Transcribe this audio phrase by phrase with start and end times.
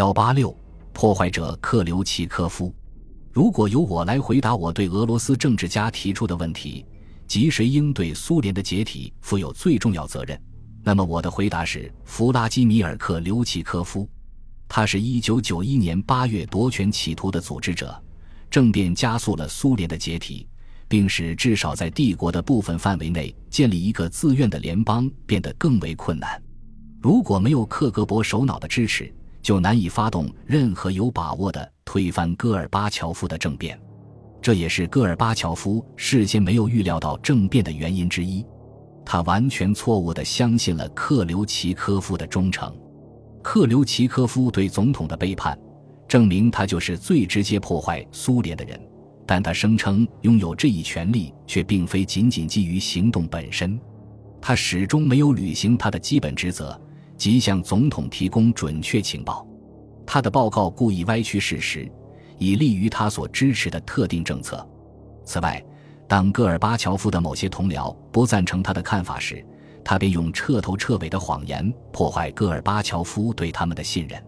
[0.00, 0.56] 幺八六，
[0.94, 2.74] 破坏者克留奇科夫。
[3.30, 6.86] 如果由我来回答我对俄罗斯政治家提出的问题，
[7.26, 10.40] 即谁应对苏联的解体负有最重要责任，
[10.82, 14.08] 那么我的回答是弗拉基米尔·克留奇科夫。
[14.66, 17.94] 他是一九九一年八月夺权企图的组织者，
[18.50, 20.48] 政变加速了苏联的解体，
[20.88, 26.42] 并使至少在帝国的部分范围内建立一个自愿的联邦变得更为困难。
[27.02, 29.12] 如果没有克格勃首脑的支持，
[29.42, 33.80] 就难以发动任何有把握的推翻戈尔巴乔夫的政变，
[34.40, 38.44] 这也是戈尔巴乔夫事先没有预料到政变的原因之一。
[39.04, 42.72] 他完全错误地相信了克留奇科夫的忠诚。
[43.42, 45.58] 克留奇科夫对总统的背叛，
[46.06, 48.78] 证明他就是最直接破坏苏联的人。
[49.26, 53.80] 但他声称拥有这一权利，却并非仅仅基于行动本身。
[54.40, 56.78] 他始终没有履行他的基本职责。
[57.20, 59.46] 即向总统提供准确情报，
[60.06, 61.86] 他的报告故意歪曲事实，
[62.38, 64.66] 以利于他所支持的特定政策。
[65.22, 65.62] 此外，
[66.08, 69.44] 当戈尔巴乔夫的某些同僚不赞成他的看法时，
[69.84, 74.18] 他便用彻头彻尾的谎言破坏戈尔巴乔夫对他们的信任。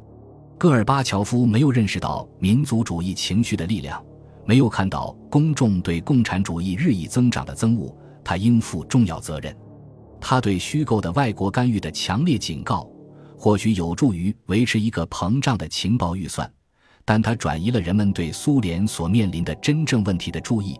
[0.59, 4.05] 戈尔巴乔夫没有认识到民族主义情绪的力量，
[4.45, 7.91] 没有看到公众对共产主义日益增长的憎恶，
[8.23, 9.57] 他应负重要责任。
[10.25, 12.89] 他对虚构的外国干预的强烈警告，
[13.37, 16.51] 或许有助于维持一个膨胀的情报预算，
[17.05, 20.79] 但他转移了人们对苏联所面临的真正问题的注意，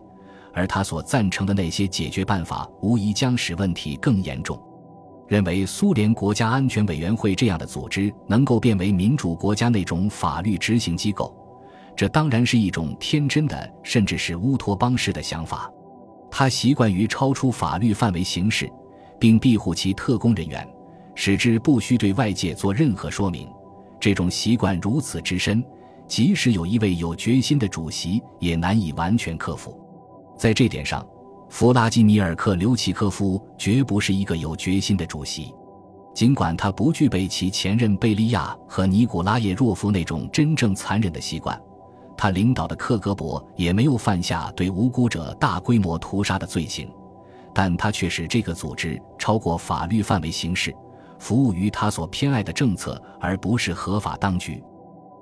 [0.53, 4.57] 而他所赞成的那些解决办法无疑将使问题更严重。
[5.27, 11.35] 认为苏联国家安全委员会这样的组织能够变为民主国家那种法律执行机构，
[11.97, 15.69] 这当然是一种天真的，甚至是乌托邦式的想法。
[16.31, 18.71] 他习惯于超出法律范围行事。
[19.19, 20.67] 并庇护其特工人员，
[21.15, 23.47] 使之不需对外界做任何说明。
[23.99, 25.63] 这种习惯如此之深，
[26.07, 29.79] 即使有一位有决心的主席，也难以完全克服。
[30.37, 31.07] 在这点上，
[31.49, 35.53] 弗拉基米尔·克留奇科夫绝不是一个有决心的主席。
[36.13, 41.59] 尽管他不具备其前任贝利亚和尼古拉耶若夫那种真正残忍的习惯，
[42.17, 46.87] 他领导的克格勃也没有犯下对无辜者大规模屠杀的罪行。
[47.53, 50.73] 但他却使这个组织超过法律范围行事，
[51.19, 54.61] 服务于他所偏爱的政策，而不是合法当局。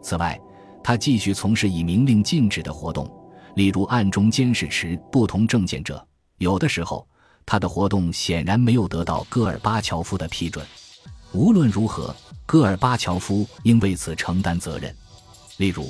[0.01, 0.39] 此外，
[0.83, 3.09] 他继续从事以明令禁止的活动，
[3.55, 6.03] 例如暗中监视持不同政见者。
[6.37, 7.07] 有的时候，
[7.45, 10.65] 他的活动显然没有得到戈尔巴乔夫的批准。
[11.33, 12.15] 无论如何，
[12.45, 14.95] 戈尔巴乔夫应为此承担责任。
[15.57, 15.85] 例如，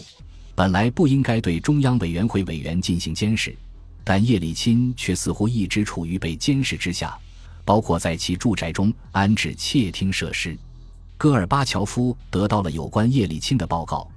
[0.56, 3.56] 本来不应该对中央委员会委员进行监视。
[4.04, 7.18] 但叶利钦却似乎一直处于被监视之下，
[7.64, 10.58] 包括在其住宅中安置窃听设施。
[11.18, 14.10] 戈尔巴乔夫得到了有关叶利钦的报告，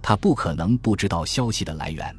[0.00, 2.14] 他不可能不知道消息的来源。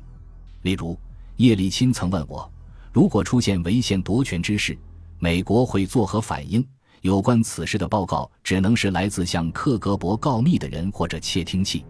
[0.63, 0.97] 例如，
[1.37, 2.51] 叶利钦曾问我，
[2.91, 4.77] 如果出现违宪夺权之事，
[5.19, 6.65] 美国会作何反应？
[7.01, 11.85] 有关此事的报告只能是来自向克格勃告密的人或者窃听器。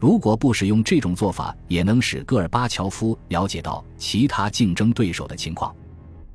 [0.00, 5.74] 如果不使用这种做法，也能使戈尔巴乔夫了解到其他竞争对手的情况，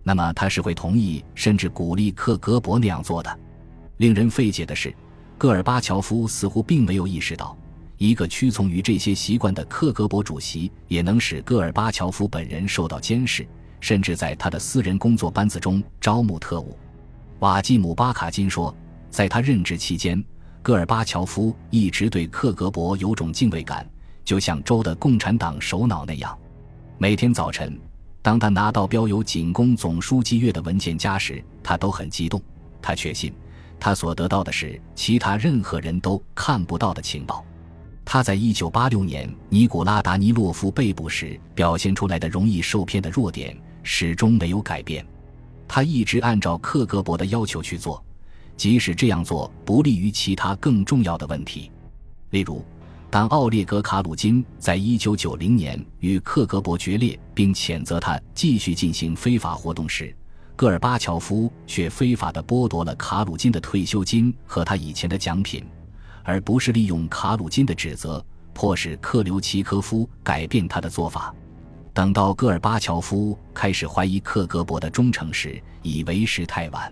[0.04, 3.40] 那么他是会同意甚至鼓励克格勃那样做的。
[3.98, 4.94] 令人费解的是，
[5.38, 7.58] 戈尔巴乔夫似乎并没有意识到，
[7.98, 13.48] 一个屈从于这些习惯的克格勃主席也能使戈尔巴乔夫本人受到监视，
[13.80, 16.78] 甚至在他的私人工作班子中招募特务。
[17.40, 18.76] 瓦基姆巴卡金说，
[19.10, 20.22] 在他任职期间。
[20.64, 23.86] 戈尔巴乔夫一直对克格勃有种敬畏感，
[24.24, 26.36] 就像州的共产党首脑那样。
[26.98, 27.78] 每天早晨，
[28.22, 32.42] 当他拿到标有“仅供总书记阅”的文件夹时，他都很激动。
[32.82, 33.34] 他确信，
[33.78, 37.44] 他所得到的是其他任何人都看不到的情报。
[38.06, 43.54] 他在1986年尼古拉达尼洛夫被捕时表现出来的容易受骗的弱点
[43.84, 45.06] 始终没有改变。
[45.68, 48.02] 他一直按照克格勃的要求去做。
[48.56, 51.72] 即使这样做不利于其他更重要的问题，
[52.30, 52.64] 例如，
[53.10, 60.16] 当奥列格·卡鲁金在1990年与克格勃决裂并谴责他继续进行非法活动时，
[60.56, 65.64] 戈尔巴乔夫却非法地剥夺了卡鲁金的退休金和他以前的奖品，
[66.24, 68.24] 而不是利用卡鲁金的指责
[68.54, 71.34] 迫使克留奇科夫改变他的做法。
[71.94, 76.92] 等到戈尔巴乔夫开始怀疑克格勃的忠诚时，已为时太晚。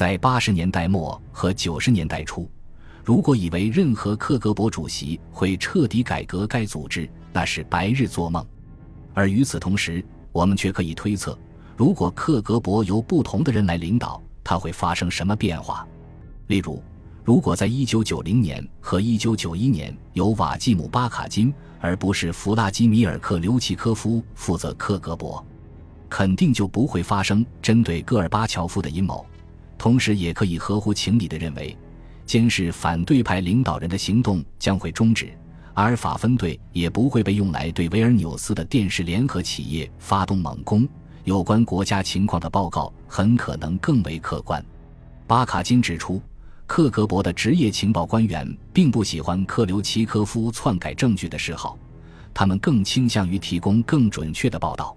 [0.00, 2.50] 在八十年代末和九十年代初，
[3.04, 8.42] 如果以为任何克格勃主席会彻底改革该组织，那是白日做梦。
[9.12, 10.02] 而与此同时，
[10.32, 11.38] 我们却可以推测，
[11.76, 15.86] 如果克格勃由不同的人来领导，它会发生什么变化。
[16.46, 16.82] 例如，
[17.22, 25.44] 如果在1990年和1991年由瓦季姆·巴卡金而不是弗拉基米尔·克留奇科夫负责克格勃，
[26.08, 29.26] 肯定就不会发生针对戈尔巴乔夫的阴谋。
[29.80, 31.74] 同时，也可以合乎情理地认为，
[32.26, 35.32] 监视反对派领导人的行动将会终止。
[35.72, 40.86] 阿尔法分队也不会被用来对维尔纽斯的电视联合企业发动猛攻。
[41.24, 44.62] 有关国家情况的报告很可能更为客观。
[45.26, 46.20] 巴卡金指出，
[46.66, 51.78] 克格勃的职业情报官员并不喜欢克留奇科夫篡改证据的嗜好，
[52.34, 54.94] 他们更倾向于提供更准确的报道。